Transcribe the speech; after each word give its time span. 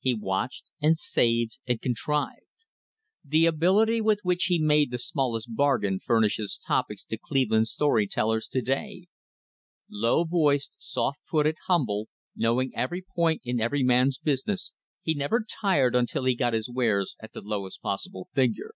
He 0.00 0.14
watched 0.16 0.64
and; 0.82 0.98
saved 0.98 1.60
and 1.64 1.80
contrived. 1.80 2.64
The 3.24 3.46
ability 3.46 4.00
with 4.00 4.18
which 4.24 4.46
he 4.46 4.58
made 4.58 4.90
the 4.90 4.98
smallest 4.98 5.54
bargain 5.54 6.00
furnishes 6.04 6.58
topics 6.66 7.04
to 7.04 7.16
Cleveland 7.16 7.68
story 7.68 8.08
tellers 8.08 8.48
I 8.52 8.58
1 8.58 8.64
to 8.64 8.72
day. 8.74 9.06
Low 9.88 10.24
voiced, 10.24 10.72
soft 10.78 11.20
footed, 11.30 11.54
humble, 11.68 12.08
knowing 12.34 12.72
every 12.74 13.02
point 13.02 13.42
in 13.44 13.60
every 13.60 13.84
man's 13.84 14.18
business, 14.18 14.72
he 15.02 15.14
never 15.14 15.46
tired 15.48 15.94
until 15.94 16.24
he 16.24 16.34
got 16.34 16.52
his 16.52 16.68
wares 16.68 17.14
at 17.20 17.32
the 17.32 17.40
lowest 17.40 17.80
possible 17.80 18.26
figure. 18.32 18.72